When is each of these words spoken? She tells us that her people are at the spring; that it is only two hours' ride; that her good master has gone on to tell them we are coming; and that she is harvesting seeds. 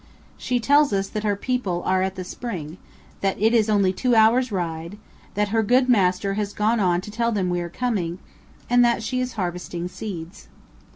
She 0.35 0.59
tells 0.59 0.91
us 0.93 1.07
that 1.09 1.23
her 1.23 1.35
people 1.35 1.83
are 1.85 2.01
at 2.01 2.15
the 2.15 2.23
spring; 2.23 2.79
that 3.19 3.39
it 3.39 3.53
is 3.53 3.69
only 3.69 3.93
two 3.93 4.15
hours' 4.15 4.51
ride; 4.51 4.97
that 5.35 5.49
her 5.49 5.61
good 5.61 5.87
master 5.89 6.33
has 6.33 6.53
gone 6.53 6.79
on 6.79 7.01
to 7.01 7.11
tell 7.11 7.31
them 7.31 7.51
we 7.51 7.61
are 7.61 7.69
coming; 7.69 8.17
and 8.67 8.83
that 8.83 9.03
she 9.03 9.19
is 9.21 9.33
harvesting 9.33 9.87
seeds. 9.87 10.47